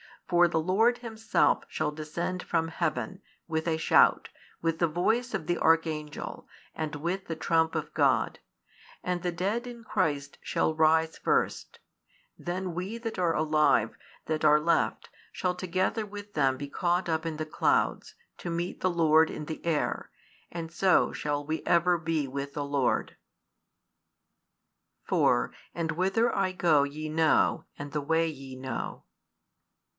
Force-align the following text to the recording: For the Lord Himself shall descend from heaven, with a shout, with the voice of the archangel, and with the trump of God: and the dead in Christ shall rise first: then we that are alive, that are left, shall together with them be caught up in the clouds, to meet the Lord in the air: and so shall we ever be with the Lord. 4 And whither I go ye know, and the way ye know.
For 0.27 0.47
the 0.47 0.61
Lord 0.61 0.99
Himself 0.99 1.65
shall 1.67 1.91
descend 1.91 2.41
from 2.41 2.69
heaven, 2.69 3.21
with 3.49 3.67
a 3.67 3.77
shout, 3.77 4.29
with 4.61 4.79
the 4.79 4.87
voice 4.87 5.33
of 5.33 5.45
the 5.45 5.59
archangel, 5.59 6.47
and 6.73 6.95
with 6.95 7.25
the 7.25 7.35
trump 7.35 7.75
of 7.75 7.93
God: 7.93 8.39
and 9.03 9.21
the 9.21 9.31
dead 9.33 9.67
in 9.67 9.83
Christ 9.83 10.39
shall 10.41 10.73
rise 10.73 11.17
first: 11.17 11.79
then 12.37 12.73
we 12.73 12.97
that 12.97 13.19
are 13.19 13.35
alive, 13.35 13.95
that 14.25 14.45
are 14.45 14.59
left, 14.59 15.09
shall 15.33 15.53
together 15.53 16.05
with 16.05 16.33
them 16.33 16.55
be 16.55 16.69
caught 16.69 17.09
up 17.09 17.25
in 17.25 17.35
the 17.35 17.45
clouds, 17.45 18.15
to 18.37 18.49
meet 18.49 18.79
the 18.79 18.89
Lord 18.89 19.29
in 19.29 19.45
the 19.45 19.63
air: 19.65 20.09
and 20.49 20.71
so 20.71 21.11
shall 21.11 21.45
we 21.45 21.61
ever 21.65 21.97
be 21.97 22.27
with 22.27 22.53
the 22.53 22.65
Lord. 22.65 23.17
4 25.03 25.53
And 25.75 25.91
whither 25.91 26.33
I 26.33 26.53
go 26.53 26.83
ye 26.83 27.09
know, 27.09 27.65
and 27.77 27.91
the 27.91 28.01
way 28.01 28.27
ye 28.29 28.55
know. 28.55 29.03